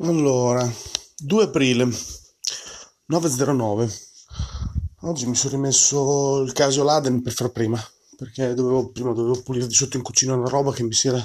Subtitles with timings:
[0.00, 0.64] Allora,
[1.16, 3.92] 2 aprile 9.09.
[5.00, 7.84] Oggi mi sono rimesso il caso Laden per far prima,
[8.16, 11.18] perché dovevo, prima dovevo pulire di sotto in cucina una roba che mi si era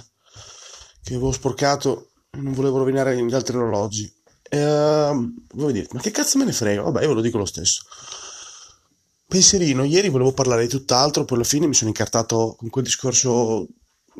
[1.03, 4.11] che avevo sporcato e non volevo rovinare gli altri orologi.
[4.49, 6.81] E, uh, voi dite, ma che cazzo me ne frega?
[6.81, 7.83] Vabbè, io ve lo dico lo stesso.
[9.27, 13.67] Pensierino, ieri volevo parlare di tutt'altro, poi alla fine mi sono incartato con quel discorso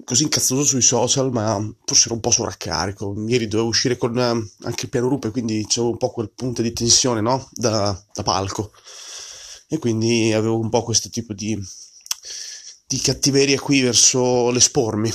[0.03, 3.13] così incazzoso sui social, ma forse ero un po' sovraccarico.
[3.27, 6.61] Ieri dovevo uscire con eh, anche il piano rupe, quindi c'avevo un po' quel punto
[6.61, 7.49] di tensione, no?
[7.51, 8.71] Da, da palco.
[9.67, 11.57] E quindi avevo un po' questo tipo di,
[12.87, 15.11] di cattiveria qui verso l'espormi.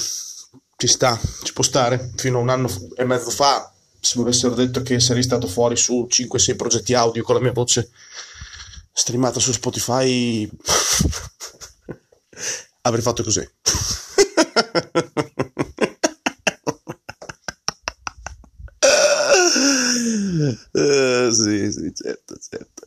[0.77, 2.13] Ci sta, ci può stare.
[2.17, 5.77] Fino a un anno e mezzo fa, se mi avessero detto che sarei stato fuori
[5.77, 7.91] su 5-6 progetti audio con la mia voce
[8.93, 10.49] streamata su Spotify,
[12.83, 13.49] avrei fatto così.
[20.73, 22.87] Uh, sì, sì, certo, certo.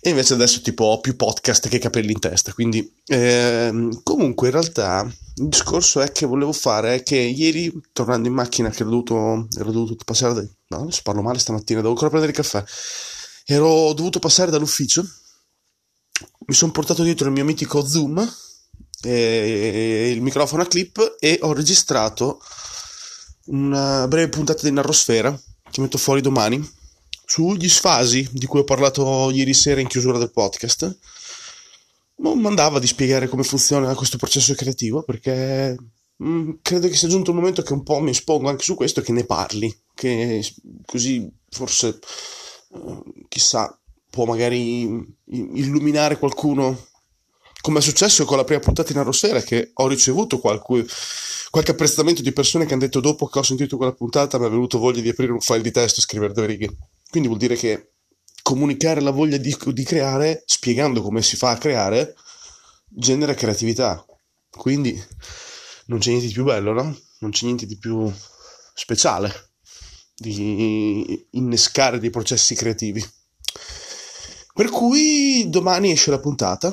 [0.00, 4.52] E invece adesso tipo ho più podcast che capelli in testa, quindi ehm, comunque in
[4.54, 5.02] realtà
[5.36, 9.48] il discorso è che volevo fare è che ieri tornando in macchina che ero dovuto,
[9.58, 12.64] ero dovuto passare da, no, adesso parlo male stamattina, devo ancora prendere il caffè,
[13.44, 15.04] ero dovuto passare dall'ufficio,
[16.46, 18.26] mi sono portato dietro il mio mitico Zoom
[19.02, 22.40] e il microfono a clip e ho registrato
[23.46, 25.38] una breve puntata di Narrosfera
[25.70, 26.74] che metto fuori domani
[27.24, 30.98] sugli sfasi di cui ho parlato ieri sera in chiusura del podcast.
[32.18, 35.76] Non mandava di spiegare come funziona questo processo creativo perché
[36.16, 38.74] mh, mm, credo che sia giunto il momento che un po' mi espongo anche su
[38.74, 40.42] questo e che ne parli, che
[40.86, 41.98] così forse
[42.68, 44.82] uh, chissà può magari
[45.26, 46.86] illuminare qualcuno
[47.66, 50.86] come è successo con la prima puntata in Arrosfera che ho ricevuto qualche,
[51.50, 54.50] qualche apprezzamento di persone che hanno detto dopo che ho sentito quella puntata mi è
[54.50, 56.76] venuto voglia di aprire un file di testo e scrivere due righe.
[57.10, 57.94] Quindi vuol dire che
[58.40, 62.14] comunicare la voglia di, di creare, spiegando come si fa a creare,
[62.88, 64.06] genera creatività.
[64.48, 65.04] Quindi
[65.86, 66.96] non c'è niente di più bello, no?
[67.18, 68.08] Non c'è niente di più
[68.74, 69.54] speciale
[70.14, 73.04] di innescare dei processi creativi.
[74.54, 76.72] Per cui domani esce la puntata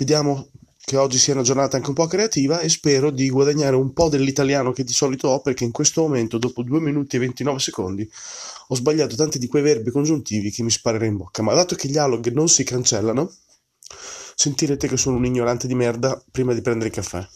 [0.00, 0.48] Vediamo
[0.82, 4.08] che oggi sia una giornata anche un po' creativa e spero di guadagnare un po'
[4.08, 8.10] dell'italiano che di solito ho perché in questo momento, dopo 2 minuti e 29 secondi,
[8.68, 11.42] ho sbagliato tanti di quei verbi congiuntivi che mi sparerei in bocca.
[11.42, 13.30] Ma dato che gli alog non si cancellano,
[14.36, 17.28] sentirete che sono un ignorante di merda prima di prendere il caffè.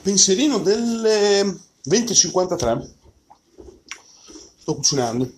[0.00, 1.42] Pensierino delle
[1.86, 2.90] 20.53.
[4.56, 5.30] Sto cucinando.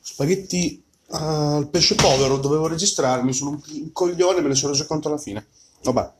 [0.00, 0.83] Spaghetti
[1.16, 5.46] al pesce povero dovevo registrarmi, sono un coglione, me ne sono reso conto alla fine.
[5.82, 6.12] Vabbè.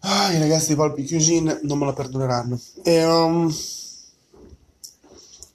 [0.00, 2.60] Ah, I ragazzi di Palpi Cuisine non me la perdoneranno.
[2.82, 3.54] E, um,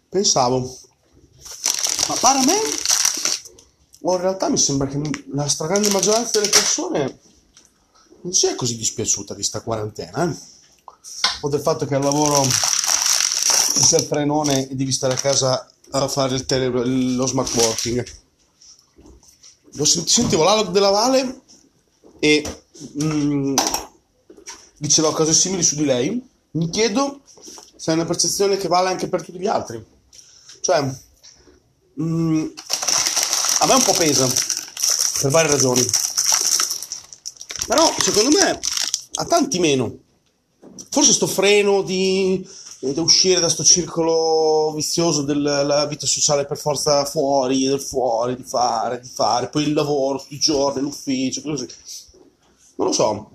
[0.09, 0.77] pensavo,
[2.07, 2.59] ma pare a me,
[4.01, 4.99] o in realtà mi sembra che
[5.33, 7.19] la stragrande maggioranza delle persone
[8.21, 10.35] non sia così dispiaciuta di sta quarantena, eh?
[11.41, 16.07] o del fatto che al lavoro sia il frenone e devi stare a casa a
[16.07, 18.05] fare il tele, lo smart working.
[19.73, 21.41] Lo sentivo l'alog della Vale
[22.19, 22.43] e
[23.03, 23.55] mm,
[24.77, 26.29] diceva cose simili su di lei.
[26.51, 27.21] Mi chiedo
[27.75, 29.83] se è una percezione che vale anche per tutti gli altri.
[30.61, 30.81] Cioè,
[32.01, 32.45] mm,
[33.59, 34.27] a me un po' pesa
[35.21, 35.85] per varie ragioni.
[37.67, 38.59] Però secondo me
[39.13, 39.97] a tanti meno.
[40.89, 42.45] Forse sto freno di
[42.83, 48.43] da uscire da questo circolo vizioso della vita sociale per forza fuori, del fuori, di
[48.43, 51.67] fare, di fare, poi il lavoro tutti i giorni, l'ufficio, così.
[52.77, 53.31] Non lo so,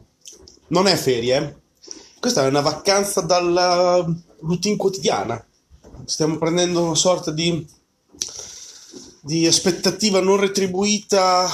[0.69, 1.57] non è ferie, eh?
[2.19, 4.05] questa è una vacanza dalla
[4.41, 5.45] routine quotidiana.
[6.05, 7.65] Stiamo prendendo una sorta di,
[9.21, 11.49] di aspettativa non retribuita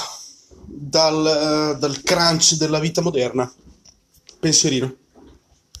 [0.65, 3.51] dal, dal crunch della vita moderna.
[4.39, 4.95] Pensierino.